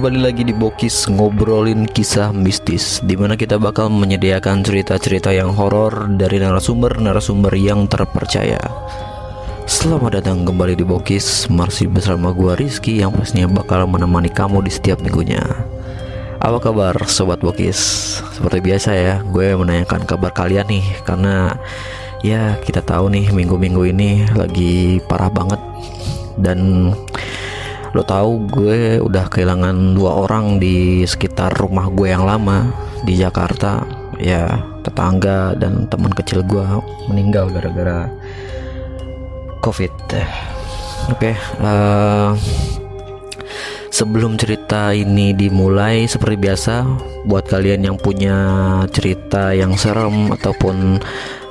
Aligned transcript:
Kembali 0.00 0.32
lagi 0.32 0.48
di 0.48 0.56
Bokis 0.56 1.12
ngobrolin 1.12 1.84
kisah 1.84 2.32
mistis 2.32 3.04
Di 3.04 3.20
mana 3.20 3.36
kita 3.36 3.60
bakal 3.60 3.92
menyediakan 3.92 4.64
cerita-cerita 4.64 5.28
yang 5.28 5.52
horor 5.52 6.08
dari 6.16 6.40
narasumber-narasumber 6.40 7.52
yang 7.60 7.84
terpercaya. 7.84 8.56
Selamat 9.68 10.16
datang 10.16 10.48
kembali 10.48 10.80
di 10.80 10.88
Bokis 10.88 11.52
Masih 11.52 11.92
bersama 11.92 12.32
gua 12.32 12.56
Rizky 12.56 13.04
yang 13.04 13.12
pastinya 13.12 13.60
bakal 13.60 13.84
menemani 13.84 14.32
kamu 14.32 14.64
di 14.64 14.72
setiap 14.72 15.04
minggunya. 15.04 15.44
Apa 16.40 16.72
kabar 16.72 16.96
Sobat 17.04 17.44
Bokis? 17.44 17.76
Seperti 18.32 18.64
biasa 18.64 18.96
ya, 18.96 19.20
gue 19.20 19.52
menanyakan 19.52 20.08
kabar 20.08 20.32
kalian 20.32 20.64
nih 20.64 21.04
Karena 21.04 21.52
ya 22.24 22.56
kita 22.64 22.80
tahu 22.80 23.12
nih 23.12 23.36
minggu-minggu 23.36 23.84
ini 23.84 24.24
lagi 24.32 24.96
parah 25.04 25.28
banget. 25.28 25.60
Dan 26.40 26.88
lo 27.90 28.06
tahu 28.06 28.46
gue 28.46 29.02
udah 29.02 29.26
kehilangan 29.26 29.98
dua 29.98 30.22
orang 30.26 30.62
di 30.62 31.02
sekitar 31.02 31.50
rumah 31.58 31.90
gue 31.90 32.10
yang 32.10 32.22
lama 32.22 32.70
di 33.02 33.18
Jakarta. 33.18 33.82
Ya 34.20 34.60
tetangga 34.84 35.56
dan 35.56 35.88
teman 35.88 36.12
kecil 36.12 36.44
gue 36.44 36.64
meninggal 37.08 37.48
gara-gara 37.50 38.06
covid. 39.64 39.92
Oke 41.10 41.32
okay, 41.32 41.34
uh, 41.64 41.64
eh, 41.64 42.30
sebelum 43.90 44.38
cerita 44.38 44.94
ini 44.94 45.34
dimulai 45.34 46.06
seperti 46.06 46.36
biasa 46.36 46.74
buat 47.26 47.48
kalian 47.48 47.90
yang 47.90 47.96
punya 47.98 48.36
cerita 48.92 49.52
yang 49.56 49.74
serem 49.74 50.30
ataupun 50.32 51.00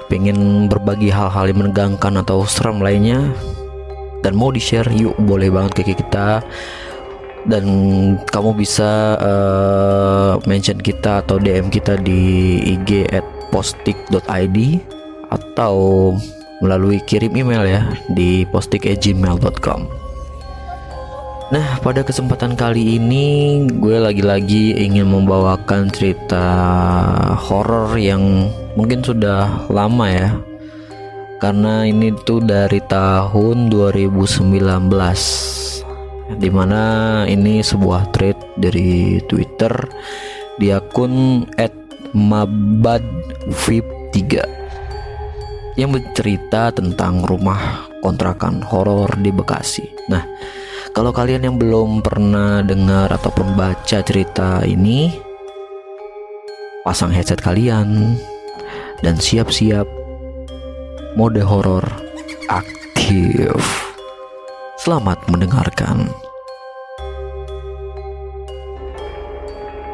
pengen 0.09 0.65
berbagi 0.65 1.13
hal-hal 1.13 1.45
yang 1.45 1.61
menegangkan 1.61 2.25
atau 2.25 2.41
serem 2.49 2.81
lainnya 2.81 3.29
dan 4.23 4.35
mau 4.35 4.51
di 4.51 4.61
share 4.61 4.89
yuk 4.91 5.15
boleh 5.23 5.47
banget 5.51 5.83
ke 5.83 5.95
kita 5.95 6.43
dan 7.47 7.65
kamu 8.27 8.51
bisa 8.53 9.15
uh, 9.15 10.31
mention 10.43 10.75
kita 10.75 11.23
atau 11.23 11.39
DM 11.39 11.71
kita 11.71 11.95
di 11.95 12.59
IG 12.75 13.07
at 13.15 13.23
postik.id 13.49 14.57
atau 15.31 15.75
melalui 16.59 16.99
kirim 17.07 17.31
email 17.39 17.63
ya 17.63 17.81
di 18.11 18.43
postik@gmail.com. 18.51 19.87
Nah, 21.49 21.81
pada 21.81 22.05
kesempatan 22.05 22.53
kali 22.53 23.01
ini 23.01 23.65
gue 23.81 23.97
lagi-lagi 23.97 24.77
ingin 24.77 25.09
membawakan 25.09 25.89
cerita 25.89 26.45
horor 27.41 27.97
yang 27.97 28.53
mungkin 28.77 29.01
sudah 29.01 29.65
lama 29.73 30.05
ya 30.05 30.29
karena 31.39 31.87
ini 31.87 32.11
tuh 32.27 32.43
dari 32.43 32.83
tahun 32.83 33.71
2019 33.71 34.59
di 36.37 36.49
mana 36.51 37.23
ini 37.25 37.63
sebuah 37.63 38.11
thread 38.13 38.37
dari 38.59 39.17
Twitter 39.25 39.71
di 40.59 40.69
akun 40.69 41.47
@mabadvip3 42.13 44.21
yang 45.79 45.95
bercerita 45.95 46.75
tentang 46.75 47.23
rumah 47.23 47.87
kontrakan 48.03 48.59
horor 48.59 49.07
di 49.23 49.31
Bekasi. 49.31 49.87
Nah, 50.11 50.27
kalau 50.91 51.15
kalian 51.15 51.47
yang 51.47 51.55
belum 51.55 52.03
pernah 52.03 52.59
dengar 52.59 53.07
ataupun 53.15 53.55
baca 53.55 54.03
cerita 54.03 54.59
ini, 54.67 55.07
pasang 56.83 57.15
headset 57.15 57.39
kalian 57.39 58.19
dan 58.99 59.15
siap-siap 59.15 59.87
mode 61.17 61.41
horor 61.41 61.81
aktif. 62.53 63.57
Selamat 64.77 65.17
mendengarkan. 65.25 66.05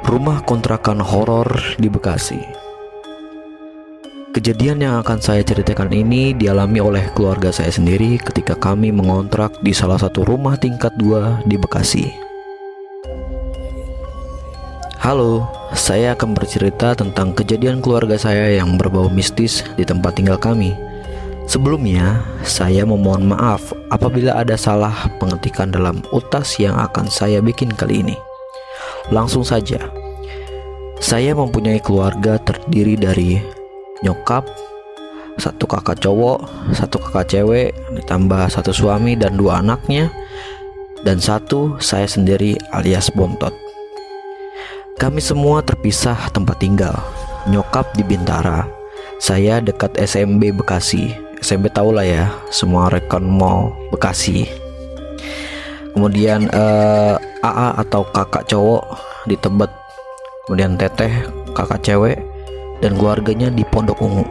Rumah 0.04 0.44
kontrakan 0.44 1.00
horor 1.00 1.48
di 1.80 1.88
Bekasi. 1.88 2.40
Kejadian 4.36 4.84
yang 4.84 5.00
akan 5.00 5.24
saya 5.24 5.40
ceritakan 5.48 5.96
ini 5.96 6.36
dialami 6.36 6.84
oleh 6.84 7.08
keluarga 7.16 7.48
saya 7.56 7.72
sendiri 7.72 8.20
ketika 8.20 8.60
kami 8.60 8.92
mengontrak 8.92 9.56
di 9.64 9.72
salah 9.72 9.96
satu 9.96 10.28
rumah 10.28 10.60
tingkat 10.60 10.92
2 11.00 11.48
di 11.48 11.56
Bekasi. 11.56 12.12
Halo, 15.00 15.48
saya 15.72 16.18
akan 16.18 16.36
bercerita 16.36 16.92
tentang 16.98 17.32
kejadian 17.32 17.80
keluarga 17.80 18.20
saya 18.20 18.60
yang 18.60 18.76
berbau 18.76 19.08
mistis 19.08 19.64
di 19.80 19.88
tempat 19.88 20.20
tinggal 20.20 20.36
kami. 20.36 20.76
Sebelumnya, 21.46 22.26
saya 22.42 22.82
memohon 22.90 23.30
maaf 23.30 23.70
apabila 23.94 24.34
ada 24.34 24.58
salah 24.58 25.06
pengetikan 25.22 25.70
dalam 25.70 26.02
utas 26.10 26.58
yang 26.58 26.74
akan 26.74 27.06
saya 27.06 27.38
bikin 27.38 27.70
kali 27.70 28.02
ini. 28.02 28.18
Langsung 29.14 29.46
saja, 29.46 29.78
saya 30.98 31.38
mempunyai 31.38 31.78
keluarga 31.78 32.42
terdiri 32.42 32.98
dari 32.98 33.38
nyokap, 34.02 34.50
satu 35.38 35.70
kakak 35.70 36.02
cowok, 36.02 36.50
satu 36.74 36.98
kakak 36.98 37.30
cewek, 37.30 37.70
ditambah 37.94 38.50
satu 38.50 38.74
suami 38.74 39.14
dan 39.14 39.38
dua 39.38 39.62
anaknya, 39.62 40.10
dan 41.06 41.22
satu 41.22 41.78
saya 41.78 42.10
sendiri 42.10 42.58
alias 42.74 43.14
bontot. 43.14 43.54
Kami 44.98 45.22
semua 45.22 45.62
terpisah 45.62 46.18
tempat 46.34 46.58
tinggal. 46.58 46.96
Nyokap 47.46 47.94
di 47.94 48.02
Bintara, 48.02 48.66
saya 49.22 49.62
dekat 49.62 49.94
SMB 50.00 50.64
Bekasi, 50.64 51.14
SMP 51.46 51.70
tahu 51.70 51.94
lah 51.94 52.02
ya 52.02 52.26
semua 52.50 52.90
rekon 52.90 53.22
mall 53.22 53.70
Bekasi. 53.94 54.50
Kemudian 55.94 56.50
eh, 56.50 57.16
AA 57.46 57.86
atau 57.86 58.02
kakak 58.10 58.50
cowok 58.50 58.82
di 59.30 59.38
Tebet. 59.38 59.70
Kemudian 60.50 60.74
teteh 60.74 61.14
kakak 61.54 61.86
cewek 61.86 62.18
dan 62.82 62.98
keluarganya 62.98 63.54
di 63.54 63.62
Pondok 63.62 64.02
Ungu. 64.02 64.26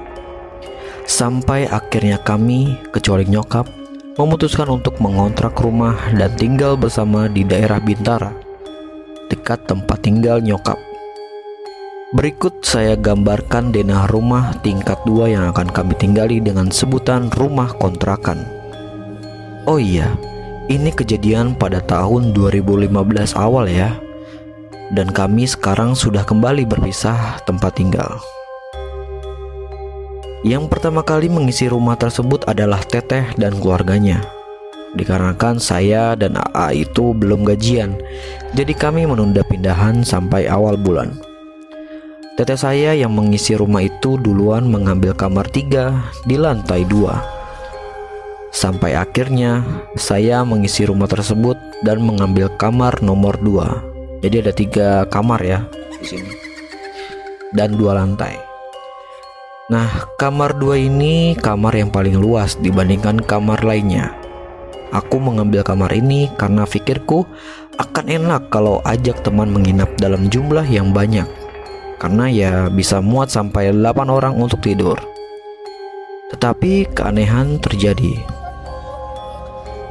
Sampai 1.06 1.70
akhirnya 1.70 2.19
kami 2.19 2.74
kecuali 2.91 3.22
nyokap 3.30 3.70
memutuskan 4.19 4.66
untuk 4.66 4.98
mengontrak 4.98 5.54
rumah 5.62 5.94
dan 6.19 6.34
tinggal 6.34 6.74
bersama 6.74 7.30
di 7.30 7.47
daerah 7.47 7.78
Bintara 7.78 8.34
dekat 9.30 9.70
tempat 9.70 10.03
tinggal 10.03 10.42
nyokap 10.42 10.76
Berikut 12.14 12.62
saya 12.62 12.94
gambarkan 12.94 13.75
denah 13.75 14.06
rumah 14.06 14.54
tingkat 14.62 15.02
2 15.02 15.34
yang 15.34 15.50
akan 15.50 15.66
kami 15.66 15.98
tinggali 15.98 16.38
dengan 16.38 16.71
sebutan 16.71 17.27
rumah 17.34 17.74
kontrakan. 17.74 18.39
Oh 19.66 19.83
iya, 19.83 20.15
ini 20.71 20.94
kejadian 20.94 21.59
pada 21.59 21.83
tahun 21.83 22.30
2015 22.30 23.34
awal 23.34 23.66
ya. 23.66 23.98
Dan 24.94 25.10
kami 25.10 25.42
sekarang 25.50 25.98
sudah 25.98 26.22
kembali 26.22 26.62
berpisah 26.71 27.42
tempat 27.50 27.83
tinggal. 27.83 28.22
Yang 30.47 30.71
pertama 30.71 31.03
kali 31.03 31.27
mengisi 31.27 31.66
rumah 31.66 31.98
tersebut 31.98 32.47
adalah 32.47 32.78
Teteh 32.86 33.34
dan 33.34 33.59
keluarganya. 33.59 34.22
Dikarenakan 34.94 35.59
saya 35.59 36.15
dan 36.15 36.39
AA 36.39 36.86
itu 36.86 37.10
belum 37.10 37.42
gajian, 37.42 37.98
jadi 38.54 38.71
kami 38.71 39.03
menunda 39.03 39.42
pindahan 39.42 40.06
sampai 40.06 40.47
awal 40.47 40.78
bulan. 40.78 41.34
Teteh 42.34 42.59
saya 42.59 42.98
yang 42.98 43.15
mengisi 43.15 43.54
rumah 43.54 43.86
itu 43.86 44.19
duluan 44.19 44.66
mengambil 44.66 45.15
kamar 45.15 45.47
tiga 45.54 46.03
di 46.27 46.34
lantai 46.34 46.83
dua. 46.83 47.22
Sampai 48.51 48.98
akhirnya 48.98 49.63
saya 49.95 50.42
mengisi 50.42 50.83
rumah 50.83 51.07
tersebut 51.07 51.54
dan 51.86 52.03
mengambil 52.03 52.51
kamar 52.59 52.98
nomor 53.07 53.39
dua. 53.39 53.78
Jadi 54.19 54.42
ada 54.42 54.51
tiga 54.51 54.89
kamar 55.07 55.47
ya 55.47 55.63
di 56.03 56.07
sini 56.10 56.34
dan 57.54 57.78
dua 57.78 58.03
lantai. 58.03 58.34
Nah, 59.71 60.10
kamar 60.19 60.59
dua 60.59 60.75
ini 60.75 61.39
kamar 61.39 61.78
yang 61.78 61.95
paling 61.95 62.19
luas 62.19 62.59
dibandingkan 62.59 63.22
kamar 63.22 63.63
lainnya. 63.63 64.10
Aku 64.91 65.22
mengambil 65.22 65.63
kamar 65.63 65.95
ini 65.95 66.27
karena 66.34 66.66
pikirku 66.66 67.30
akan 67.78 68.10
enak 68.10 68.51
kalau 68.51 68.83
ajak 68.83 69.22
teman 69.22 69.54
menginap 69.54 69.95
dalam 70.03 70.27
jumlah 70.27 70.66
yang 70.66 70.91
banyak 70.91 71.43
karena 72.04 72.28
ya 72.28 72.53
bisa 72.68 73.01
muat 73.01 73.33
sampai 73.33 73.72
8 73.72 74.12
orang 74.12 74.36
untuk 74.36 74.60
tidur. 74.60 75.01
Tetapi 76.36 76.92
keanehan 76.92 77.56
terjadi. 77.56 78.21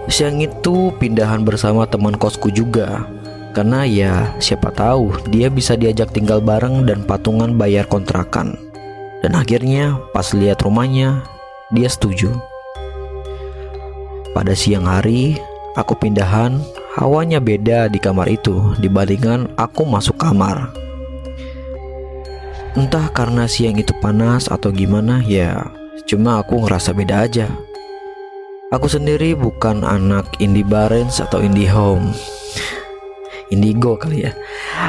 Siang 0.05 0.37
itu 0.37 0.93
pindahan 1.01 1.41
bersama 1.41 1.89
teman 1.89 2.13
kosku 2.13 2.53
juga. 2.53 3.09
Karena 3.57 3.81
ya 3.89 4.29
siapa 4.37 4.69
tahu 4.69 5.09
dia 5.33 5.49
bisa 5.49 5.73
diajak 5.73 6.13
tinggal 6.13 6.37
bareng 6.37 6.85
dan 6.85 7.01
patungan 7.01 7.57
bayar 7.57 7.89
kontrakan. 7.89 8.61
Dan 9.25 9.33
akhirnya 9.33 9.97
pas 10.13 10.37
lihat 10.37 10.61
rumahnya, 10.61 11.25
dia 11.73 11.89
setuju. 11.89 12.29
Pada 14.37 14.53
siang 14.53 14.85
hari, 14.85 15.41
aku 15.73 15.97
pindahan, 15.97 16.61
hawanya 16.93 17.41
beda 17.41 17.89
di 17.89 17.97
kamar 17.97 18.29
itu 18.29 18.77
dibandingkan 18.77 19.49
aku 19.57 19.81
masuk 19.81 20.21
kamar. 20.21 20.69
Entah 22.73 23.09
karena 23.13 23.45
siang 23.45 23.77
itu 23.77 23.93
panas 24.01 24.49
atau 24.49 24.73
gimana 24.73 25.21
ya 25.21 25.69
Cuma 26.09 26.41
aku 26.41 26.65
ngerasa 26.65 26.91
beda 26.97 27.29
aja 27.29 27.47
Aku 28.73 28.89
sendiri 28.89 29.37
bukan 29.37 29.85
anak 29.85 30.25
indie 30.41 30.65
barens 30.65 31.21
atau 31.21 31.37
indie 31.37 31.69
home 31.69 32.09
indigo 33.53 33.93
kali 33.93 34.25
ya. 34.25 34.33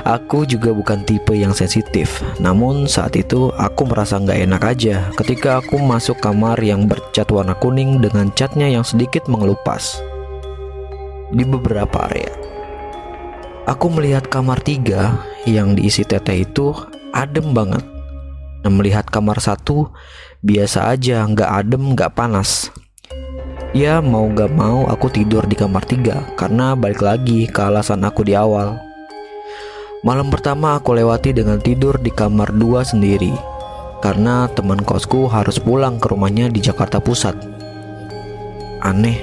Aku 0.08 0.48
juga 0.48 0.72
bukan 0.72 1.04
tipe 1.04 1.36
yang 1.36 1.52
sensitif. 1.52 2.24
Namun 2.40 2.88
saat 2.88 3.12
itu 3.20 3.52
aku 3.60 3.84
merasa 3.84 4.16
nggak 4.16 4.40
enak 4.48 4.62
aja 4.64 4.96
ketika 5.20 5.60
aku 5.60 5.76
masuk 5.76 6.16
kamar 6.24 6.56
yang 6.64 6.88
bercat 6.88 7.28
warna 7.28 7.52
kuning 7.60 8.00
dengan 8.00 8.32
catnya 8.32 8.72
yang 8.72 8.82
sedikit 8.82 9.28
mengelupas 9.28 10.00
di 11.36 11.44
beberapa 11.44 12.08
area. 12.08 12.32
Aku 13.68 13.88
melihat 13.92 14.28
kamar 14.28 14.60
tiga 14.60 15.16
yang 15.48 15.76
diisi 15.76 16.04
teteh 16.04 16.44
itu 16.44 16.72
adem 17.14 17.54
banget. 17.54 17.86
Dan 18.66 18.74
melihat 18.74 19.06
kamar 19.06 19.38
satu 19.38 19.94
biasa 20.42 20.90
aja, 20.90 21.22
nggak 21.24 21.50
adem, 21.62 21.94
nggak 21.94 22.12
panas. 22.18 22.74
Ya 23.74 23.98
mau 23.98 24.30
gak 24.30 24.54
mau 24.54 24.86
aku 24.86 25.10
tidur 25.10 25.42
di 25.50 25.58
kamar 25.58 25.82
tiga 25.82 26.22
karena 26.38 26.78
balik 26.78 27.02
lagi 27.02 27.50
ke 27.50 27.58
alasan 27.58 28.06
aku 28.06 28.22
di 28.22 28.38
awal. 28.38 28.78
Malam 30.06 30.30
pertama 30.30 30.78
aku 30.78 30.94
lewati 30.94 31.34
dengan 31.34 31.58
tidur 31.58 31.98
di 31.98 32.14
kamar 32.14 32.54
dua 32.54 32.86
sendiri 32.86 33.34
karena 33.98 34.46
teman 34.54 34.78
kosku 34.78 35.26
harus 35.26 35.58
pulang 35.58 35.98
ke 35.98 36.06
rumahnya 36.06 36.54
di 36.54 36.62
Jakarta 36.62 37.02
Pusat. 37.02 37.34
Aneh, 38.78 39.18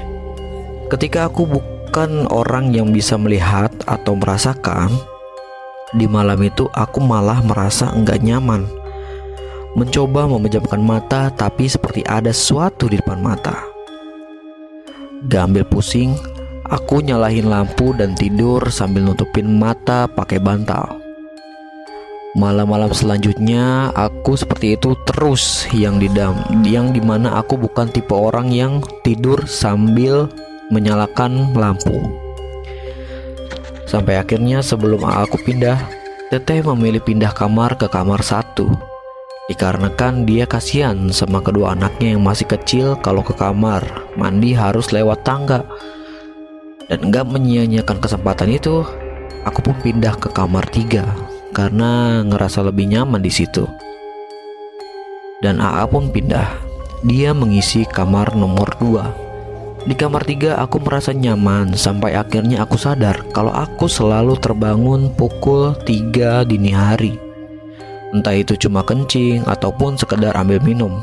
ketika 0.92 1.32
aku 1.32 1.48
bukan 1.48 2.28
orang 2.28 2.76
yang 2.76 2.92
bisa 2.92 3.16
melihat 3.16 3.72
atau 3.88 4.20
merasakan, 4.20 4.92
di 5.92 6.08
malam 6.08 6.40
itu 6.40 6.72
aku 6.72 7.04
malah 7.04 7.44
merasa 7.44 7.92
enggak 7.92 8.24
nyaman. 8.24 8.64
Mencoba 9.76 10.28
memejamkan 10.28 10.80
mata 10.84 11.32
tapi 11.32 11.68
seperti 11.68 12.04
ada 12.08 12.32
sesuatu 12.32 12.92
di 12.92 13.00
depan 13.00 13.20
mata. 13.20 13.64
Gak 15.28 15.52
ambil 15.52 15.64
pusing, 15.68 16.16
aku 16.68 17.04
nyalahin 17.04 17.48
lampu 17.48 17.92
dan 17.96 18.16
tidur 18.16 18.64
sambil 18.72 19.04
nutupin 19.06 19.48
mata 19.48 20.08
pakai 20.08 20.40
bantal. 20.40 21.00
Malam-malam 22.32 22.96
selanjutnya 22.96 23.92
aku 23.92 24.40
seperti 24.40 24.80
itu 24.80 24.96
terus 25.04 25.68
yang 25.76 26.00
didam, 26.00 26.40
yang 26.64 26.96
di 26.96 27.04
mana 27.04 27.36
aku 27.36 27.60
bukan 27.60 27.92
tipe 27.92 28.16
orang 28.16 28.48
yang 28.56 28.80
tidur 29.04 29.44
sambil 29.44 30.32
menyalakan 30.72 31.52
lampu. 31.52 32.31
Sampai 33.92 34.16
akhirnya 34.16 34.64
sebelum 34.64 35.04
aku 35.04 35.36
pindah, 35.44 35.76
Teteh 36.32 36.64
memilih 36.64 37.04
pindah 37.04 37.36
kamar 37.36 37.76
ke 37.76 37.92
kamar 37.92 38.24
satu 38.24 38.72
Dikarenakan 39.52 40.24
dia 40.24 40.48
kasihan 40.48 40.96
sama 41.12 41.44
kedua 41.44 41.76
anaknya 41.76 42.16
yang 42.16 42.24
masih 42.24 42.48
kecil 42.48 42.96
kalau 43.04 43.20
ke 43.20 43.36
kamar 43.36 43.84
mandi 44.16 44.56
harus 44.56 44.96
lewat 44.96 45.28
tangga. 45.28 45.68
Dan 46.88 47.12
gak 47.12 47.28
menyia-nyiakan 47.28 48.00
kesempatan 48.00 48.48
itu, 48.48 48.88
aku 49.44 49.60
pun 49.60 49.76
pindah 49.84 50.16
ke 50.16 50.32
kamar 50.32 50.64
tiga 50.72 51.04
karena 51.52 52.24
ngerasa 52.24 52.64
lebih 52.64 52.88
nyaman 52.96 53.20
di 53.20 53.28
situ. 53.28 53.68
Dan 55.44 55.60
AA 55.60 55.84
pun 55.92 56.08
pindah. 56.08 56.48
Dia 57.04 57.36
mengisi 57.36 57.84
kamar 57.84 58.32
nomor 58.40 58.72
dua. 58.80 59.12
Di 59.82 59.98
kamar 59.98 60.24
tiga 60.30 60.62
aku 60.62 60.78
merasa 60.78 61.10
nyaman 61.10 61.74
sampai 61.74 62.14
akhirnya 62.14 62.62
aku 62.62 62.78
sadar 62.78 63.26
kalau 63.34 63.50
aku 63.50 63.90
selalu 63.90 64.38
terbangun 64.38 65.10
pukul 65.18 65.74
3 65.86 66.46
dini 66.46 66.70
hari 66.70 67.32
entah 68.12 68.36
itu 68.36 68.60
cuma 68.60 68.84
kencing 68.84 69.44
ataupun 69.48 69.96
sekedar 69.96 70.36
ambil 70.36 70.60
minum. 70.64 70.94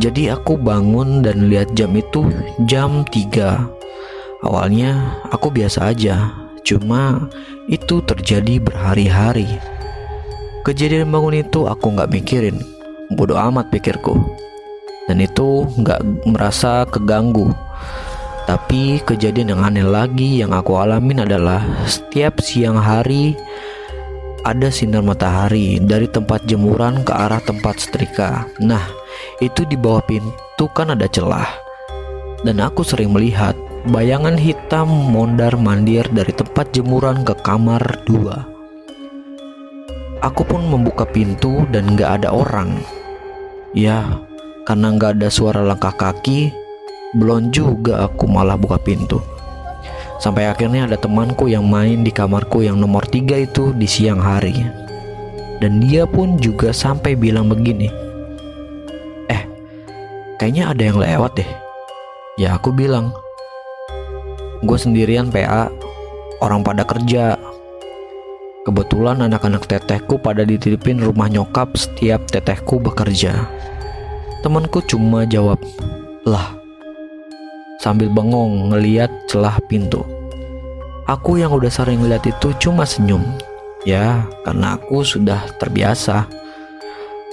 Jadi 0.00 0.32
aku 0.32 0.56
bangun 0.56 1.20
dan 1.20 1.52
lihat 1.52 1.72
jam 1.76 1.92
itu 1.92 2.32
jam 2.64 3.04
3. 3.04 3.60
Awalnya 4.42 5.20
aku 5.28 5.52
biasa 5.52 5.92
aja, 5.92 6.32
cuma 6.64 7.28
itu 7.68 8.00
terjadi 8.04 8.56
berhari-hari. 8.60 9.48
Kejadian 10.64 11.12
bangun 11.12 11.44
itu 11.44 11.68
aku 11.68 11.92
nggak 11.92 12.08
mikirin, 12.08 12.56
bodoh 13.12 13.36
amat 13.36 13.68
pikirku. 13.68 14.16
Dan 15.10 15.20
itu 15.20 15.66
nggak 15.76 16.24
merasa 16.24 16.88
keganggu. 16.88 17.52
Tapi 18.42 18.98
kejadian 19.06 19.54
yang 19.54 19.62
aneh 19.62 19.86
lagi 19.86 20.42
yang 20.42 20.50
aku 20.50 20.74
alamin 20.74 21.22
adalah 21.22 21.62
setiap 21.86 22.42
siang 22.42 22.74
hari 22.74 23.38
ada 24.42 24.74
sinar 24.74 25.06
matahari 25.06 25.78
dari 25.78 26.10
tempat 26.10 26.42
jemuran 26.50 27.06
ke 27.06 27.14
arah 27.14 27.38
tempat 27.38 27.78
setrika. 27.78 28.50
Nah, 28.58 28.82
itu 29.38 29.62
di 29.62 29.78
bawah 29.78 30.02
pintu 30.02 30.66
kan 30.74 30.90
ada 30.90 31.06
celah. 31.06 31.46
Dan 32.42 32.58
aku 32.58 32.82
sering 32.82 33.14
melihat 33.14 33.54
bayangan 33.86 34.34
hitam 34.34 34.90
mondar-mandir 34.90 36.06
dari 36.10 36.34
tempat 36.34 36.74
jemuran 36.74 37.22
ke 37.22 37.38
kamar 37.46 37.82
dua. 38.02 38.42
Aku 40.22 40.42
pun 40.46 40.66
membuka 40.66 41.06
pintu 41.06 41.66
dan 41.70 41.94
gak 41.94 42.22
ada 42.22 42.34
orang. 42.34 42.82
Ya, 43.74 44.22
karena 44.66 44.94
gak 44.98 45.18
ada 45.18 45.30
suara 45.30 45.62
langkah 45.62 45.94
kaki, 45.94 46.50
belum 47.12 47.52
juga 47.52 48.08
aku 48.08 48.24
malah 48.24 48.56
buka 48.56 48.80
pintu. 48.80 49.20
Sampai 50.22 50.46
akhirnya 50.46 50.86
ada 50.86 50.96
temanku 50.96 51.50
yang 51.50 51.66
main 51.66 52.06
di 52.06 52.14
kamarku 52.14 52.62
yang 52.62 52.78
nomor 52.78 53.02
tiga 53.10 53.36
itu 53.36 53.74
di 53.74 53.90
siang 53.90 54.22
hari. 54.22 54.54
Dan 55.58 55.82
dia 55.82 56.06
pun 56.06 56.38
juga 56.38 56.70
sampai 56.70 57.18
bilang 57.18 57.50
begini. 57.50 57.90
Eh, 59.26 59.42
kayaknya 60.38 60.70
ada 60.70 60.82
yang 60.82 60.98
lewat 60.98 61.42
deh. 61.42 61.50
Ya 62.38 62.54
aku 62.54 62.70
bilang, 62.70 63.10
gue 64.62 64.78
sendirian 64.78 65.28
PA, 65.28 65.68
orang 66.38 66.62
pada 66.62 66.86
kerja. 66.86 67.36
Kebetulan 68.62 69.26
anak-anak 69.26 69.66
tetehku 69.66 70.22
pada 70.22 70.46
dititipin 70.46 71.02
rumah 71.02 71.26
nyokap 71.26 71.74
setiap 71.74 72.22
tetehku 72.30 72.78
bekerja. 72.78 73.50
Temanku 74.46 74.82
cuma 74.86 75.26
jawab, 75.26 75.58
lah 76.22 76.61
sambil 77.82 78.06
bengong 78.06 78.70
ngeliat 78.70 79.10
celah 79.26 79.58
pintu. 79.66 80.06
Aku 81.10 81.34
yang 81.34 81.50
udah 81.50 81.66
sering 81.66 82.06
lihat 82.06 82.22
itu 82.30 82.54
cuma 82.62 82.86
senyum. 82.86 83.26
Ya, 83.82 84.22
karena 84.46 84.78
aku 84.78 85.02
sudah 85.02 85.50
terbiasa. 85.58 86.30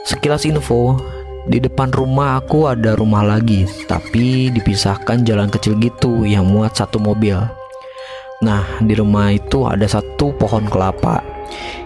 Sekilas 0.10 0.50
info, 0.50 0.98
di 1.46 1.62
depan 1.62 1.94
rumah 1.94 2.42
aku 2.42 2.66
ada 2.66 2.98
rumah 2.98 3.22
lagi, 3.22 3.70
tapi 3.86 4.50
dipisahkan 4.50 5.22
jalan 5.22 5.54
kecil 5.54 5.78
gitu 5.78 6.26
yang 6.26 6.50
muat 6.50 6.74
satu 6.74 6.98
mobil. 6.98 7.38
Nah, 8.42 8.66
di 8.82 8.98
rumah 8.98 9.30
itu 9.30 9.70
ada 9.70 9.86
satu 9.86 10.34
pohon 10.34 10.66
kelapa 10.66 11.22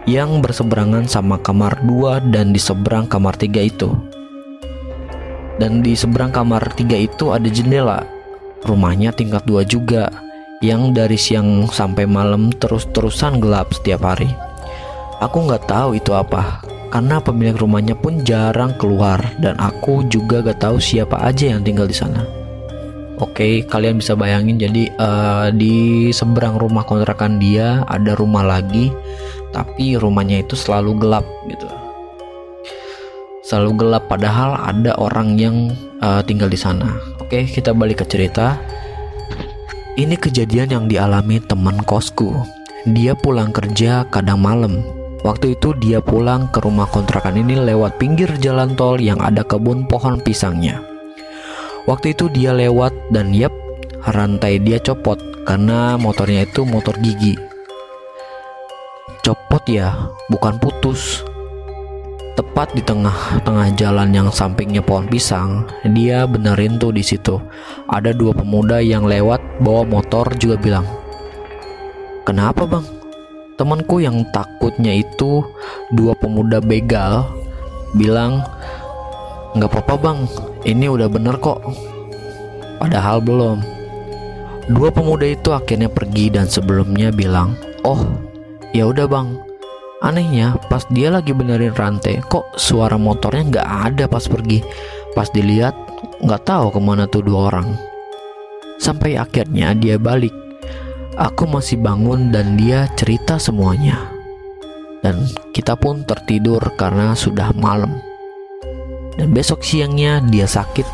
yang 0.07 0.39
berseberangan 0.39 1.03
sama 1.11 1.35
kamar 1.43 1.83
dua 1.83 2.23
dan 2.23 2.55
di 2.55 2.61
seberang 2.63 3.11
kamar 3.11 3.35
tiga 3.35 3.59
itu. 3.59 3.91
Dan 5.59 5.83
di 5.83 5.99
seberang 5.99 6.31
kamar 6.31 6.71
tiga 6.79 6.95
itu 6.95 7.35
ada 7.35 7.45
jendela 7.51 8.12
Rumahnya 8.63 9.11
tingkat 9.11 9.43
dua 9.43 9.67
juga, 9.67 10.07
yang 10.63 10.95
dari 10.95 11.19
siang 11.19 11.67
sampai 11.67 12.07
malam 12.07 12.47
terus-terusan 12.55 13.43
gelap 13.43 13.75
setiap 13.75 14.07
hari. 14.07 14.31
Aku 15.19 15.43
nggak 15.43 15.67
tahu 15.67 15.99
itu 15.99 16.15
apa, 16.15 16.63
karena 16.93 17.17
pemilik 17.17 17.57
rumahnya 17.57 17.97
pun 17.97 18.21
jarang 18.21 18.77
keluar 18.77 19.17
dan 19.41 19.57
aku 19.57 20.05
juga 20.13 20.45
gak 20.45 20.61
tahu 20.61 20.77
siapa 20.77 21.17
aja 21.25 21.49
yang 21.49 21.65
tinggal 21.65 21.89
di 21.89 21.97
sana. 21.97 22.21
Oke, 23.17 23.65
kalian 23.65 23.97
bisa 23.97 24.13
bayangin 24.13 24.61
jadi 24.61 24.93
uh, 25.01 25.49
di 25.49 26.09
seberang 26.13 26.61
rumah 26.61 26.85
kontrakan 26.85 27.41
dia 27.41 27.81
ada 27.89 28.13
rumah 28.13 28.45
lagi, 28.45 28.93
tapi 29.49 29.97
rumahnya 29.97 30.45
itu 30.45 30.53
selalu 30.53 31.01
gelap 31.01 31.25
gitu. 31.49 31.65
Selalu 33.41 33.85
gelap 33.85 34.05
padahal 34.05 34.53
ada 34.61 34.93
orang 35.01 35.33
yang 35.41 35.73
uh, 36.01 36.21
tinggal 36.21 36.49
di 36.49 36.57
sana. 36.57 36.93
Oke, 37.33 37.49
kita 37.49 37.73
balik 37.73 38.05
ke 38.05 38.13
cerita. 38.13 38.61
Ini 39.97 40.21
kejadian 40.21 40.69
yang 40.69 40.85
dialami 40.85 41.41
teman 41.41 41.81
kosku. 41.81 42.29
Dia 42.85 43.17
pulang 43.17 43.49
kerja 43.49 44.05
kadang 44.13 44.37
malam. 44.37 44.85
Waktu 45.25 45.57
itu 45.57 45.73
dia 45.81 45.97
pulang 45.97 46.45
ke 46.53 46.61
rumah 46.61 46.85
kontrakan 46.85 47.41
ini 47.41 47.57
lewat 47.57 47.97
pinggir 47.97 48.29
jalan 48.37 48.77
tol 48.77 49.01
yang 49.01 49.17
ada 49.17 49.41
kebun 49.41 49.89
pohon 49.89 50.21
pisangnya. 50.21 50.85
Waktu 51.89 52.13
itu 52.13 52.29
dia 52.29 52.53
lewat 52.53 52.93
dan 53.09 53.33
yep, 53.33 53.49
rantai 54.13 54.61
dia 54.61 54.77
copot 54.77 55.17
karena 55.49 55.97
motornya 55.97 56.45
itu 56.45 56.61
motor 56.69 56.93
gigi. 57.01 57.33
Copot 59.25 59.65
ya, 59.65 59.89
bukan 60.29 60.61
putus. 60.61 61.25
Tepat 62.33 62.73
di 62.73 62.81
tengah-tengah 62.81 63.77
jalan 63.77 64.09
yang 64.09 64.29
sampingnya 64.33 64.81
pohon 64.81 65.05
pisang, 65.05 65.69
dia 65.93 66.25
benerin 66.25 66.81
tuh 66.81 66.89
di 66.89 67.05
situ. 67.05 67.37
Ada 67.85 68.09
dua 68.09 68.33
pemuda 68.33 68.81
yang 68.81 69.05
lewat 69.05 69.61
bawa 69.61 69.85
motor 69.85 70.25
juga 70.41 70.57
bilang, 70.57 70.85
"Kenapa, 72.25 72.65
Bang?" 72.65 72.85
Temanku 73.53 74.01
yang 74.01 74.25
takutnya 74.33 74.97
itu 74.97 75.45
dua 75.93 76.17
pemuda 76.17 76.57
begal 76.57 77.29
bilang, 77.93 78.41
"Nggak 79.53 79.69
apa-apa, 79.69 79.95
Bang. 80.01 80.19
Ini 80.65 80.89
udah 80.89 81.05
bener 81.05 81.37
kok." 81.37 81.61
Padahal 82.81 83.21
belum. 83.21 83.61
Dua 84.73 84.89
pemuda 84.89 85.27
itu 85.27 85.53
akhirnya 85.53 85.91
pergi 85.91 86.33
dan 86.33 86.47
sebelumnya 86.47 87.11
bilang, 87.11 87.53
oh 87.83 87.99
ya 88.71 88.87
udah 88.87 89.05
bang 89.05 89.27
anehnya 90.03 90.59
pas 90.67 90.83
dia 90.91 91.07
lagi 91.07 91.31
benerin 91.31 91.71
rantai 91.71 92.19
kok 92.27 92.59
suara 92.59 92.99
motornya 92.99 93.47
nggak 93.47 93.69
ada 93.89 94.05
pas 94.11 94.27
pergi? 94.27 94.59
Pas 95.15 95.31
dilihat 95.31 95.73
nggak 96.19 96.43
tahu 96.43 96.75
ke 96.75 96.79
mana 96.83 97.07
tuh 97.07 97.23
dua 97.23 97.49
orang. 97.55 97.71
Sampai 98.77 99.15
akhirnya 99.15 99.71
dia 99.71 99.95
balik. 99.95 100.35
Aku 101.15 101.45
masih 101.45 101.79
bangun 101.79 102.33
dan 102.33 102.59
dia 102.59 102.89
cerita 102.99 103.39
semuanya. 103.39 103.95
Dan 104.99 105.23
kita 105.53 105.77
pun 105.77 106.03
tertidur 106.03 106.59
karena 106.75 107.13
sudah 107.13 107.53
malam. 107.53 107.93
Dan 109.13 109.29
besok 109.29 109.61
siangnya 109.61 110.19
dia 110.25 110.49
sakit. 110.49 110.87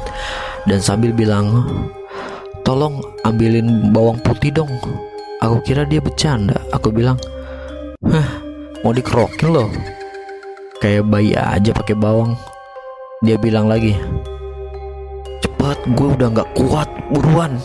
Dan 0.68 0.84
sambil 0.84 1.16
bilang 1.16 1.64
tolong 2.68 3.00
ambilin 3.24 3.96
bawang 3.96 4.20
putih 4.20 4.52
dong. 4.52 4.70
Aku 5.40 5.64
kira 5.64 5.88
dia 5.88 6.04
bercanda. 6.04 6.60
Aku 6.76 6.92
bilang, 6.92 7.16
Hah, 8.04 8.39
mau 8.84 8.96
dikerokin 8.96 9.50
loh. 9.52 9.70
Kayak 10.80 11.12
bayi 11.12 11.36
aja 11.36 11.76
pakai 11.76 11.96
bawang. 11.98 12.40
Dia 13.20 13.36
bilang 13.36 13.68
lagi, 13.68 14.00
Cepat, 15.44 15.84
gue 15.92 16.08
udah 16.16 16.32
gak 16.32 16.52
kuat, 16.56 16.88
buruan. 17.12 17.60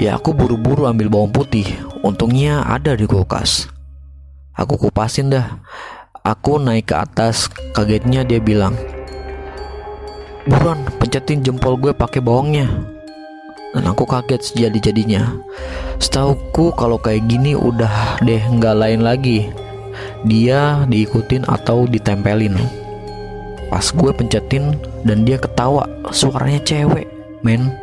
Ya 0.00 0.16
aku 0.16 0.32
buru-buru 0.32 0.88
ambil 0.88 1.12
bawang 1.12 1.32
putih. 1.32 1.68
Untungnya 2.00 2.64
ada 2.64 2.96
di 2.96 3.04
kulkas. 3.04 3.68
Aku 4.56 4.80
kupasin 4.80 5.28
dah. 5.28 5.60
Aku 6.24 6.56
naik 6.56 6.88
ke 6.88 6.96
atas. 6.96 7.52
Kagetnya 7.76 8.24
dia 8.24 8.40
bilang, 8.40 8.72
Buruan, 10.48 10.80
pencetin 10.96 11.44
jempol 11.44 11.76
gue 11.76 11.92
pakai 11.92 12.20
bawangnya 12.20 12.93
dan 13.74 13.84
aku 13.90 14.06
kaget 14.06 14.40
sejadi-jadinya. 14.40 15.34
Setauku 15.98 16.70
kalau 16.78 16.96
kayak 16.96 17.26
gini 17.26 17.58
udah 17.58 18.22
deh 18.22 18.40
nggak 18.40 18.78
lain 18.78 19.02
lagi. 19.02 19.50
Dia 20.24 20.86
diikutin 20.86 21.44
atau 21.50 21.84
ditempelin. 21.84 22.54
Pas 23.68 23.84
gue 23.90 24.10
pencetin 24.14 24.78
dan 25.02 25.26
dia 25.26 25.36
ketawa, 25.36 25.84
suaranya 26.14 26.62
cewek, 26.62 27.10
men. 27.42 27.74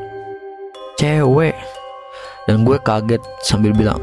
Cewek. 0.95 1.53
Dan 2.47 2.63
gue 2.63 2.79
kaget 2.81 3.21
sambil 3.43 3.75
bilang, 3.75 4.01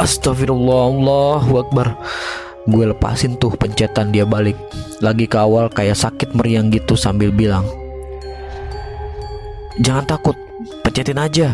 Astagfirullah, 0.00 1.44
Akbar. 1.44 1.94
Gue 2.68 2.84
lepasin 2.90 3.36
tuh 3.40 3.54
pencetan 3.56 4.12
dia 4.12 4.28
balik. 4.28 4.56
Lagi 5.00 5.24
ke 5.24 5.38
awal 5.38 5.70
kayak 5.72 5.96
sakit 5.96 6.34
meriang 6.34 6.68
gitu 6.68 6.98
sambil 6.98 7.30
bilang, 7.30 7.64
Jangan 9.78 10.04
takut, 10.10 10.34
pencetin 10.98 11.22
aja. 11.22 11.48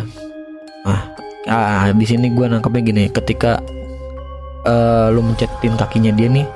Ah, 0.89 1.05
ah 1.53 1.93
di 1.93 2.09
sini 2.09 2.33
gue 2.33 2.49
nangkepnya 2.49 2.81
gini. 2.81 3.05
Ketika 3.13 3.61
uh, 4.65 5.13
lu 5.13 5.21
mencetin 5.21 5.77
kakinya 5.77 6.17
dia 6.17 6.33
nih 6.33 6.49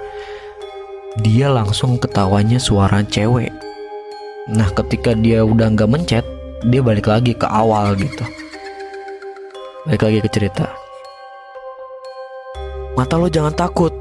dia 1.20 1.52
langsung 1.52 2.00
ketawanya 2.00 2.56
suara 2.56 3.04
cewek. 3.04 3.52
Nah 4.48 4.72
ketika 4.72 5.12
dia 5.12 5.44
udah 5.44 5.68
nggak 5.68 5.84
mencet 5.84 6.24
dia 6.64 6.80
balik 6.80 7.12
lagi 7.12 7.36
ke 7.36 7.44
awal 7.44 7.92
gitu. 7.92 8.24
Balik 9.84 10.08
lagi 10.08 10.18
ke 10.24 10.28
cerita. 10.32 10.72
Mata 12.96 13.20
lo 13.20 13.28
jangan 13.28 13.52
takut. 13.52 13.92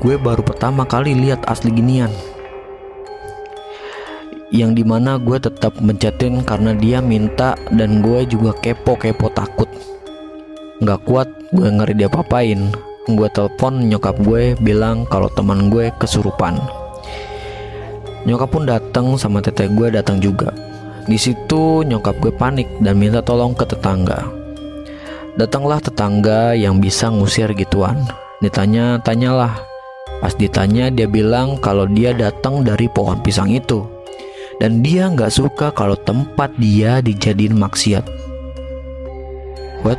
Gue 0.00 0.16
baru 0.16 0.40
pertama 0.40 0.88
kali 0.88 1.12
lihat 1.12 1.44
asli 1.44 1.68
ginian 1.76 2.08
yang 4.50 4.74
di 4.74 4.82
mana 4.82 5.14
gue 5.16 5.38
tetap 5.38 5.78
mencetin 5.78 6.42
karena 6.42 6.74
dia 6.74 6.98
minta 6.98 7.54
dan 7.70 8.02
gue 8.02 8.26
juga 8.26 8.50
kepo-kepo 8.58 9.30
takut. 9.30 9.70
Nggak 10.82 11.00
kuat 11.06 11.28
gue 11.54 11.68
ngeri 11.70 11.94
dia 11.94 12.10
papain 12.10 12.70
gue 13.10 13.28
telepon 13.34 13.90
nyokap 13.90 14.14
gue 14.22 14.54
bilang 14.62 15.06
kalau 15.06 15.30
teman 15.34 15.70
gue 15.70 15.90
kesurupan. 15.98 16.58
Nyokap 18.26 18.48
pun 18.52 18.68
datang 18.68 19.16
sama 19.16 19.40
teteh 19.40 19.70
gue 19.70 19.88
datang 19.90 20.20
juga. 20.20 20.52
Di 21.08 21.16
situ 21.16 21.82
nyokap 21.86 22.20
gue 22.20 22.30
panik 22.34 22.68
dan 22.82 23.00
minta 23.00 23.24
tolong 23.24 23.56
ke 23.56 23.64
tetangga. 23.66 24.28
Datanglah 25.38 25.80
tetangga 25.80 26.52
yang 26.58 26.82
bisa 26.82 27.08
ngusir 27.08 27.50
gituan. 27.56 28.04
Ditanya 28.44 29.00
tanyalah. 29.00 29.62
Pas 30.20 30.36
ditanya 30.36 30.92
dia 30.92 31.08
bilang 31.08 31.56
kalau 31.64 31.88
dia 31.88 32.12
datang 32.12 32.60
dari 32.60 32.92
pohon 32.92 33.24
pisang 33.24 33.48
itu 33.48 33.99
dan 34.60 34.84
dia 34.84 35.08
nggak 35.08 35.32
suka 35.32 35.72
kalau 35.72 35.96
tempat 35.96 36.52
dia 36.60 37.00
dijadiin 37.00 37.56
maksiat. 37.56 38.04
Buat 39.80 39.96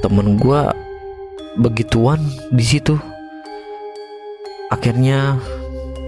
temen 0.00 0.40
gue 0.40 0.72
begituan 1.60 2.24
di 2.48 2.64
situ. 2.64 2.96
Akhirnya 4.72 5.36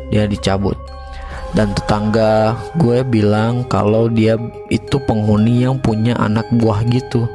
dia 0.09 0.25
dicabut 0.25 0.81
dan 1.53 1.77
tetangga 1.77 2.57
gue 2.81 3.05
bilang 3.05 3.69
kalau 3.69 4.09
dia 4.09 4.41
itu 4.73 4.97
penghuni 5.05 5.69
yang 5.69 5.77
punya 5.77 6.17
anak 6.17 6.49
buah 6.57 6.81
gitu. 6.89 7.29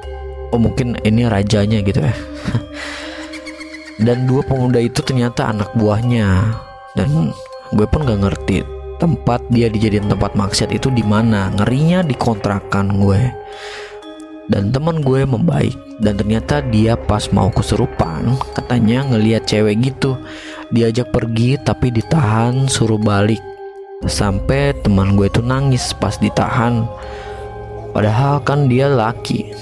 Oh 0.49 0.57
mungkin 0.57 0.97
ini 1.05 1.29
rajanya 1.29 1.85
gitu 1.85 2.01
ya. 2.01 2.13
dan 4.09 4.25
dua 4.25 4.41
pemuda 4.41 4.81
itu 4.81 5.05
ternyata 5.05 5.53
anak 5.53 5.69
buahnya 5.77 6.57
dan 6.97 7.29
gue 7.69 7.85
pun 7.85 8.01
gak 8.01 8.17
ngerti 8.25 8.78
tempat 8.99 9.41
dia 9.47 9.71
dijadiin 9.71 10.11
tempat 10.11 10.35
maksiat 10.35 10.75
itu 10.75 10.91
di 10.91 11.01
mana? 11.01 11.49
Ngerinya 11.55 12.03
di 12.03 12.13
kontrakan 12.13 12.99
gue. 12.99 13.23
Dan 14.51 14.75
teman 14.75 14.99
gue 14.99 15.23
membaik. 15.23 15.73
Dan 16.03 16.19
ternyata 16.19 16.59
dia 16.59 16.99
pas 16.99 17.31
mau 17.31 17.47
kesurupan 17.49 18.35
katanya 18.53 19.07
ngelihat 19.07 19.47
cewek 19.47 19.79
gitu. 19.79 20.19
Diajak 20.75 21.15
pergi 21.15 21.55
tapi 21.63 21.89
ditahan 21.89 22.67
suruh 22.67 22.99
balik. 22.99 23.41
Sampai 24.05 24.75
teman 24.83 25.15
gue 25.15 25.31
itu 25.31 25.39
nangis 25.39 25.95
pas 25.95 26.19
ditahan. 26.19 26.83
Padahal 27.95 28.43
kan 28.43 28.67
dia 28.67 28.91
laki. 28.91 29.55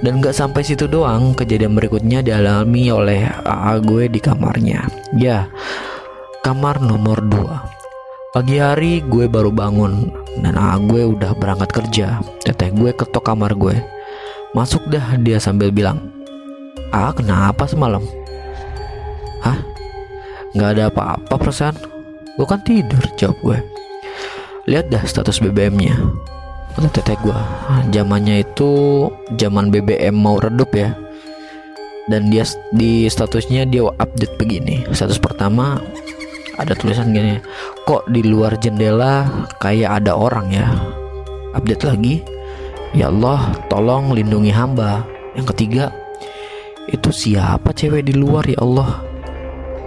Dan 0.00 0.24
gak 0.24 0.32
sampai 0.32 0.64
situ 0.64 0.88
doang 0.88 1.36
kejadian 1.36 1.76
berikutnya 1.76 2.24
dialami 2.24 2.88
oleh 2.88 3.28
AA 3.44 3.84
gue 3.84 4.08
di 4.08 4.16
kamarnya. 4.16 4.88
Ya 5.12 5.44
kamar 6.40 6.80
nomor 6.80 7.20
2 7.20 8.32
Pagi 8.32 8.56
hari 8.56 9.04
gue 9.04 9.28
baru 9.28 9.52
bangun 9.52 10.08
dan 10.40 10.54
AA 10.54 10.78
gue 10.86 11.02
udah 11.18 11.34
berangkat 11.34 11.74
kerja. 11.74 12.22
Teteh 12.46 12.70
gue 12.70 12.94
ketok 12.94 13.26
kamar 13.26 13.58
gue. 13.58 13.74
Masuk 14.54 14.86
dah 14.86 15.18
dia 15.18 15.42
sambil 15.42 15.74
bilang, 15.74 16.14
Ah 16.94 17.10
kenapa 17.10 17.66
semalam? 17.66 18.06
Hah? 19.42 19.58
Gak 20.54 20.78
ada 20.78 20.94
apa-apa 20.94 21.34
perasaan? 21.42 21.74
Gue 22.38 22.46
kan 22.46 22.62
tidur 22.62 23.02
jawab 23.18 23.34
gue. 23.42 23.58
Lihat 24.70 24.94
dah 24.94 25.02
status 25.02 25.42
BBM-nya. 25.42 25.98
Kata 26.78 26.86
teteh 26.86 27.18
gue, 27.26 27.40
zamannya 27.90 28.46
itu 28.46 28.70
zaman 29.34 29.74
BBM 29.74 30.14
mau 30.14 30.38
redup 30.38 30.70
ya. 30.70 30.94
Dan 32.06 32.30
dia 32.30 32.46
di 32.70 33.10
statusnya 33.10 33.66
dia 33.66 33.90
update 33.90 34.38
begini. 34.38 34.86
Status 34.94 35.18
pertama 35.18 35.82
ada 36.60 36.76
tulisan 36.76 37.16
gini 37.16 37.40
kok 37.88 38.04
di 38.12 38.20
luar 38.20 38.60
jendela 38.60 39.24
kayak 39.64 40.04
ada 40.04 40.12
orang 40.12 40.52
ya? 40.52 40.68
Update 41.56 41.88
lagi 41.88 42.20
ya 42.92 43.08
Allah 43.08 43.56
tolong 43.72 44.12
lindungi 44.12 44.52
hamba. 44.52 45.02
Yang 45.32 45.56
ketiga 45.56 45.84
itu 46.92 47.08
siapa 47.08 47.72
cewek 47.72 48.12
di 48.12 48.14
luar 48.14 48.44
ya 48.44 48.60
Allah? 48.60 49.00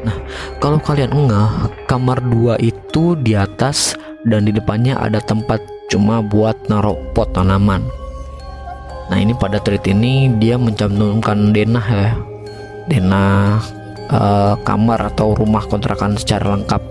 Nah 0.03 0.17
kalau 0.57 0.81
kalian 0.81 1.13
enggak 1.13 1.69
kamar 1.85 2.17
dua 2.25 2.57
itu 2.57 3.13
di 3.21 3.37
atas 3.37 3.93
dan 4.25 4.49
di 4.49 4.51
depannya 4.55 4.97
ada 4.97 5.21
tempat 5.21 5.61
cuma 5.93 6.25
buat 6.25 6.57
naruh 6.73 6.97
pot 7.13 7.29
tanaman. 7.37 7.85
Nah 9.13 9.17
ini 9.19 9.37
pada 9.37 9.61
tweet 9.61 9.85
ini 9.85 10.33
dia 10.41 10.57
mencantumkan 10.57 11.53
denah 11.53 11.85
ya. 11.85 12.11
Denah 12.89 13.82
uh, 14.13 14.55
kamar 14.61 15.11
atau 15.11 15.33
rumah 15.33 15.65
kontrakan 15.65 16.15
secara 16.15 16.53
lengkap. 16.53 16.81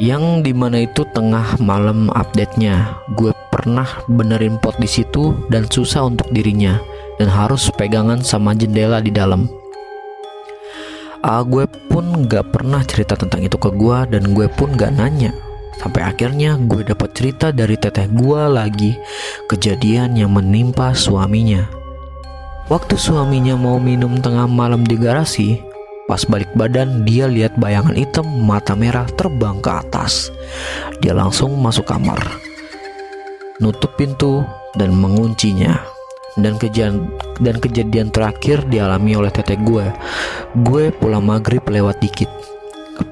Yang 0.00 0.48
di 0.48 0.52
mana 0.56 0.86
itu 0.88 1.04
tengah 1.12 1.60
malam 1.60 2.08
update-nya. 2.14 3.04
Gue 3.18 3.36
pernah 3.52 3.84
benerin 4.08 4.56
pot 4.56 4.78
di 4.80 4.88
situ 4.88 5.36
dan 5.52 5.68
susah 5.68 6.08
untuk 6.08 6.32
dirinya 6.32 6.80
dan 7.20 7.28
harus 7.28 7.68
pegangan 7.68 8.24
sama 8.24 8.56
jendela 8.56 9.04
di 9.04 9.12
dalam. 9.12 9.44
Uh, 11.20 11.44
gue 11.44 11.68
pun 11.92 12.24
gak 12.24 12.48
pernah 12.48 12.80
cerita 12.80 13.12
tentang 13.12 13.44
itu 13.44 13.60
ke 13.60 13.68
gue 13.76 13.98
dan 14.08 14.32
gue 14.32 14.48
pun 14.48 14.72
gak 14.72 14.96
nanya. 14.96 15.36
Sampai 15.76 16.00
akhirnya 16.04 16.56
gue 16.56 16.80
dapat 16.80 17.12
cerita 17.12 17.52
dari 17.52 17.76
teteh 17.76 18.08
gue 18.08 18.40
lagi 18.48 18.96
kejadian 19.52 20.16
yang 20.16 20.32
menimpa 20.32 20.96
suaminya. 20.96 21.68
Waktu 22.72 22.96
suaminya 22.96 23.58
mau 23.60 23.76
minum 23.76 24.16
tengah 24.16 24.48
malam 24.48 24.80
di 24.86 24.96
garasi 24.96 25.60
Pas 26.10 26.26
balik 26.26 26.50
badan, 26.58 27.06
dia 27.06 27.30
lihat 27.30 27.54
bayangan 27.54 27.94
hitam 27.94 28.26
mata 28.42 28.74
merah 28.74 29.06
terbang 29.14 29.62
ke 29.62 29.70
atas. 29.70 30.34
Dia 30.98 31.14
langsung 31.14 31.54
masuk 31.62 31.86
kamar, 31.86 32.18
nutup 33.62 33.94
pintu, 33.94 34.42
dan 34.74 34.90
menguncinya. 34.90 35.78
dan 36.38 36.54
kejadian 36.62 37.10
dan 37.42 37.58
kejadian 37.58 38.08
terakhir 38.14 38.62
dialami 38.70 39.18
oleh 39.18 39.34
teteh 39.34 39.58
gue. 39.58 39.82
Gue 40.62 40.94
pulang 40.94 41.26
maghrib 41.26 41.62
lewat 41.66 41.98
dikit. 41.98 42.30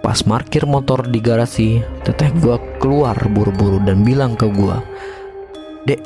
Pas 0.07 0.23
parkir 0.23 0.63
motor 0.71 1.03
di 1.03 1.19
garasi 1.19 1.83
teteh 2.07 2.31
gue 2.39 2.57
keluar 2.79 3.19
buru-buru 3.27 3.83
dan 3.83 4.07
bilang 4.07 4.39
ke 4.39 4.47
gue 4.47 4.77
dek 5.91 5.99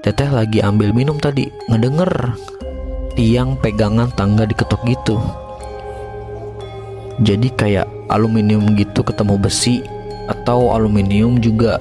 teteh 0.00 0.32
lagi 0.32 0.64
ambil 0.64 0.96
minum 0.96 1.20
tadi. 1.20 1.44
Ngedenger 1.68 2.40
tiang 3.20 3.60
pegangan 3.60 4.08
tangga 4.16 4.48
diketok 4.48 4.80
gitu 4.88 5.43
jadi 7.22 7.48
kayak 7.54 7.86
aluminium 8.10 8.74
gitu 8.74 9.06
ketemu 9.06 9.38
besi 9.38 9.84
atau 10.26 10.72
aluminium 10.72 11.38
juga. 11.38 11.78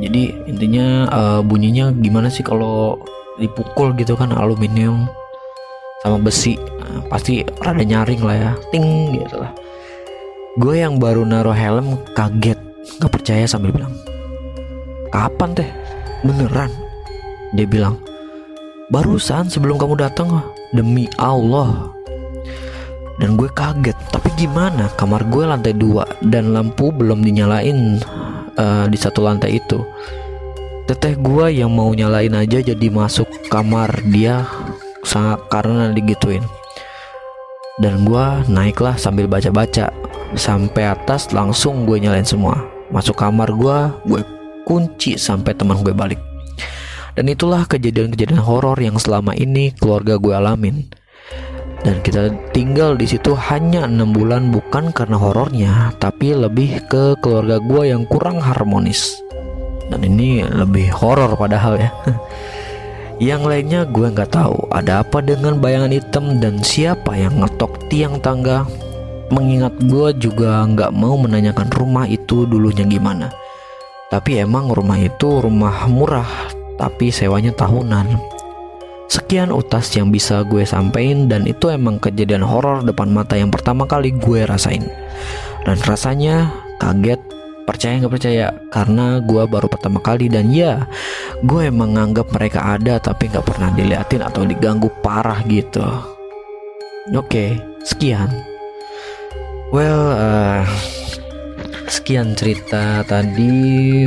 Jadi 0.00 0.32
intinya 0.48 1.04
uh, 1.12 1.40
bunyinya 1.44 1.92
gimana 1.92 2.32
sih 2.32 2.40
kalau 2.40 2.96
dipukul 3.36 3.92
gitu 4.00 4.16
kan 4.16 4.32
aluminium 4.32 5.04
sama 6.00 6.16
besi. 6.16 6.56
Nah, 6.56 7.04
pasti 7.12 7.44
rada 7.60 7.84
nyaring 7.84 8.24
lah 8.24 8.36
ya. 8.36 8.52
Ting 8.72 9.12
gitu 9.12 9.36
lah. 9.36 9.52
Gue 10.56 10.80
yang 10.80 10.96
baru 10.96 11.28
naruh 11.28 11.54
helm 11.54 12.00
kaget 12.16 12.56
nggak 12.96 13.12
percaya 13.12 13.44
sambil 13.44 13.76
bilang 13.76 13.92
kapan 15.12 15.52
teh? 15.52 15.68
Beneran? 16.24 16.72
Dia 17.52 17.68
bilang 17.68 18.00
barusan 18.88 19.52
sebelum 19.52 19.76
kamu 19.76 20.00
datang 20.00 20.42
demi 20.72 21.06
Allah 21.20 21.92
dan 23.20 23.36
gue 23.36 23.52
kaget 23.52 23.94
tapi 24.08 24.32
gimana? 24.40 24.88
Kamar 24.96 25.28
gue 25.28 25.44
lantai 25.44 25.76
dua 25.76 26.08
dan 26.24 26.56
lampu 26.56 26.88
belum 26.88 27.20
dinyalain 27.20 28.00
uh, 28.56 28.86
di 28.88 28.98
satu 28.98 29.22
lantai 29.22 29.60
itu. 29.60 29.78
Teteh 30.90 31.14
gua 31.22 31.46
yang 31.46 31.70
mau 31.70 31.94
nyalain 31.94 32.34
aja 32.34 32.58
jadi 32.58 32.86
masuk 32.90 33.30
kamar 33.46 33.94
dia 34.10 34.42
sangat 35.06 35.38
karena 35.46 35.94
digituin. 35.94 36.42
Dan 37.78 38.02
gua 38.02 38.42
naiklah 38.50 38.98
sambil 38.98 39.30
baca-baca. 39.30 39.94
Sampai 40.34 40.86
atas 40.86 41.30
langsung 41.30 41.86
gue 41.86 41.98
nyalain 41.98 42.26
semua. 42.26 42.58
Masuk 42.90 43.18
kamar 43.18 43.54
gua 43.54 43.94
gue 44.02 44.18
kunci 44.66 45.14
sampai 45.14 45.54
teman 45.54 45.78
gue 45.78 45.94
balik. 45.94 46.18
Dan 47.14 47.30
itulah 47.30 47.66
kejadian-kejadian 47.66 48.42
horor 48.42 48.78
yang 48.78 48.98
selama 48.98 49.34
ini 49.34 49.74
keluarga 49.74 50.18
gue 50.18 50.34
alamin 50.34 50.90
dan 51.80 51.96
kita 52.04 52.28
tinggal 52.52 52.92
di 52.92 53.08
situ 53.08 53.32
hanya 53.32 53.88
enam 53.88 54.12
bulan 54.12 54.52
bukan 54.52 54.92
karena 54.92 55.16
horornya 55.16 55.72
tapi 55.96 56.36
lebih 56.36 56.84
ke 56.84 57.16
keluarga 57.24 57.56
gue 57.56 57.82
yang 57.88 58.04
kurang 58.04 58.36
harmonis. 58.36 59.24
Dan 59.88 60.06
ini 60.06 60.44
lebih 60.44 60.92
horor 60.92 61.34
padahal 61.34 61.80
ya. 61.80 61.90
Yang 63.20 63.42
lainnya 63.52 63.80
gue 63.84 64.06
nggak 64.16 64.32
tahu 64.32 64.72
ada 64.72 65.04
apa 65.04 65.20
dengan 65.20 65.60
bayangan 65.60 65.92
hitam 65.92 66.40
dan 66.40 66.56
siapa 66.64 67.12
yang 67.12 67.44
ngetok 67.44 67.76
tiang 67.92 68.16
tangga? 68.16 68.64
Mengingat 69.28 69.76
gue 69.76 70.16
juga 70.16 70.64
nggak 70.64 70.88
mau 70.96 71.20
menanyakan 71.20 71.68
rumah 71.68 72.08
itu 72.08 72.48
dulunya 72.48 72.80
gimana. 72.88 73.28
Tapi 74.08 74.40
emang 74.40 74.72
rumah 74.72 74.96
itu 74.96 75.36
rumah 75.36 75.84
murah 75.84 76.48
tapi 76.80 77.12
sewanya 77.12 77.52
tahunan 77.52 78.39
Sekian 79.10 79.50
utas 79.50 79.90
yang 79.98 80.14
bisa 80.14 80.46
gue 80.46 80.62
sampein 80.62 81.26
dan 81.26 81.42
itu 81.42 81.66
emang 81.66 81.98
kejadian 81.98 82.46
horor 82.46 82.86
depan 82.86 83.10
mata 83.10 83.34
yang 83.34 83.50
pertama 83.50 83.82
kali 83.82 84.14
gue 84.14 84.46
rasain. 84.46 84.86
Dan 85.66 85.76
rasanya 85.82 86.54
kaget, 86.78 87.18
percaya 87.66 87.98
nggak 87.98 88.14
percaya 88.14 88.46
karena 88.70 89.18
gue 89.18 89.42
baru 89.50 89.66
pertama 89.66 89.98
kali 89.98 90.30
dan 90.30 90.54
ya 90.54 90.86
gue 91.42 91.66
emang 91.66 91.98
nganggap 91.98 92.30
mereka 92.30 92.78
ada 92.78 93.02
tapi 93.02 93.26
nggak 93.26 93.46
pernah 93.50 93.74
diliatin 93.74 94.22
atau 94.22 94.46
diganggu 94.46 94.86
parah 95.02 95.42
gitu. 95.42 95.82
Oke, 97.10 97.58
sekian. 97.82 98.30
Well, 99.74 100.02
uh, 100.14 100.62
sekian 101.90 102.38
cerita 102.38 103.02
tadi 103.10 104.06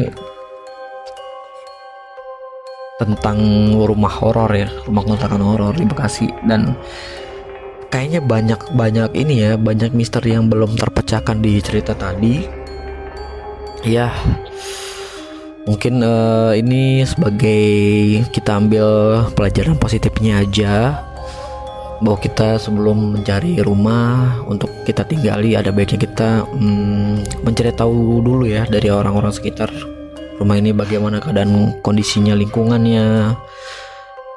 tentang 3.04 3.38
rumah 3.84 4.12
horor 4.12 4.50
ya 4.52 4.68
rumah 4.88 5.04
kontrakan 5.04 5.44
horor 5.44 5.74
di 5.76 5.86
Bekasi. 5.86 6.28
Dan 6.48 6.74
kayaknya 7.94 8.24
banyak 8.24 8.62
banyak 8.74 9.10
ini 9.14 9.36
ya 9.46 9.52
banyak 9.60 9.94
misteri 9.94 10.34
yang 10.34 10.50
belum 10.50 10.74
terpecahkan 10.80 11.44
di 11.44 11.62
cerita 11.62 11.94
tadi. 11.94 12.44
Ya 13.84 14.10
mungkin 15.64 16.04
uh, 16.04 16.52
ini 16.56 17.08
sebagai 17.08 17.64
kita 18.32 18.58
ambil 18.58 18.88
pelajaran 19.38 19.78
positifnya 19.78 20.42
aja. 20.42 21.04
Bahwa 22.04 22.20
kita 22.20 22.60
sebelum 22.60 23.16
mencari 23.16 23.64
rumah 23.64 24.44
untuk 24.52 24.68
kita 24.84 25.08
tinggali 25.08 25.56
ada 25.56 25.72
baiknya 25.72 26.04
kita 26.04 26.44
hmm, 26.44 27.48
mencari 27.48 27.72
tahu 27.72 28.20
dulu 28.20 28.44
ya 28.44 28.68
dari 28.68 28.92
orang-orang 28.92 29.32
sekitar 29.32 29.72
rumah 30.42 30.58
ini 30.58 30.74
bagaimana 30.74 31.22
keadaan 31.22 31.78
kondisinya 31.86 32.34
lingkungannya 32.34 33.38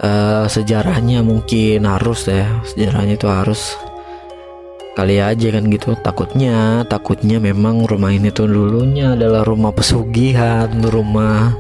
uh, 0.02 0.44
sejarahnya 0.48 1.24
mungkin 1.24 1.88
harus 1.88 2.28
ya. 2.28 2.48
Sejarahnya 2.66 3.16
itu 3.16 3.28
harus 3.28 3.76
kali 4.96 5.20
aja 5.20 5.48
kan 5.52 5.64
gitu. 5.72 5.96
Takutnya 6.00 6.85
takutnya 6.88 7.40
memang 7.40 7.85
rumah 7.88 8.12
ini 8.12 8.32
tuh 8.32 8.48
dulunya 8.48 9.16
adalah 9.16 9.44
rumah 9.44 9.72
pesugihan 9.72 10.72
rumah 10.85 11.56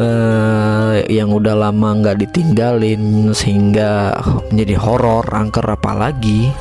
uh, 0.00 1.00
yang 1.08 1.32
udah 1.32 1.54
lama 1.56 1.88
nggak 2.04 2.24
ditinggalin 2.28 3.32
sehingga 3.32 4.16
menjadi 4.52 4.74
horor 4.76 5.24
angker 5.32 5.64
apalagi. 5.64 6.52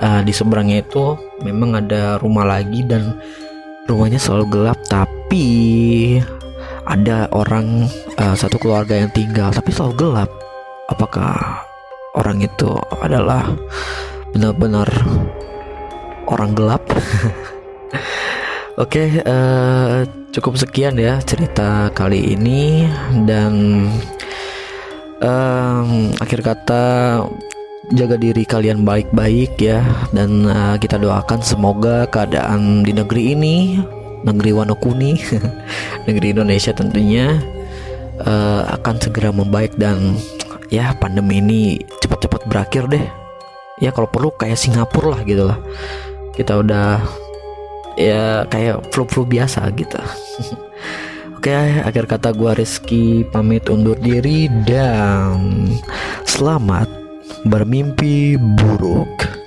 Uh, 0.00 0.24
di 0.24 0.32
seberangnya 0.32 0.80
itu 0.80 1.12
memang 1.44 1.76
ada 1.76 2.16
rumah 2.16 2.48
lagi 2.48 2.80
dan 2.88 3.20
rumahnya 3.84 4.16
selalu 4.16 4.48
gelap 4.48 4.80
tapi 4.88 5.19
ada 6.90 7.30
orang 7.30 7.86
uh, 8.18 8.34
satu 8.34 8.58
keluarga 8.58 8.98
yang 8.98 9.10
tinggal 9.14 9.54
tapi 9.54 9.70
selalu 9.70 9.94
gelap. 9.98 10.30
Apakah 10.90 11.62
orang 12.18 12.42
itu 12.42 12.74
adalah 12.98 13.46
benar-benar 14.34 14.90
orang 16.26 16.50
gelap? 16.58 16.82
Oke 18.82 19.22
uh, 19.22 20.02
cukup 20.34 20.58
sekian 20.58 20.98
ya 20.98 21.22
cerita 21.22 21.94
kali 21.94 22.34
ini. 22.34 22.90
Dan 23.22 23.86
um, 25.22 26.10
akhir 26.18 26.40
kata 26.42 26.84
jaga 27.94 28.16
diri 28.18 28.42
kalian 28.42 28.82
baik-baik 28.82 29.54
ya. 29.62 29.86
Dan 30.10 30.42
uh, 30.42 30.74
kita 30.74 30.98
doakan 30.98 31.38
semoga 31.38 32.10
keadaan 32.10 32.82
di 32.82 32.90
negeri 32.90 33.38
ini 33.38 33.56
negeri 34.24 34.52
Wanokuni 34.52 35.20
negeri 36.08 36.32
Indonesia 36.36 36.72
tentunya 36.74 37.40
uh, 38.24 38.62
akan 38.80 38.96
segera 39.00 39.32
membaik 39.32 39.76
dan 39.80 40.16
ya 40.72 40.92
pandemi 40.96 41.40
ini 41.40 41.60
cepat-cepat 42.04 42.46
berakhir 42.46 42.86
deh. 42.88 43.06
Ya 43.80 43.90
kalau 43.96 44.08
perlu 44.08 44.28
kayak 44.36 44.60
Singapura 44.60 45.16
lah 45.16 45.20
gitu 45.24 45.48
lah. 45.48 45.58
Kita 46.36 46.60
udah 46.60 47.00
ya 47.96 48.44
kayak 48.48 48.92
flu-flu 48.92 49.24
biasa 49.24 49.64
gitu. 49.76 49.96
Oke, 51.40 51.56
akhir 51.56 52.04
kata 52.04 52.36
gua 52.36 52.52
Rizky 52.52 53.24
pamit 53.32 53.64
undur 53.72 53.96
diri 53.96 54.52
dan 54.68 55.72
selamat 56.28 56.84
bermimpi 57.48 58.36
buruk. 58.36 59.39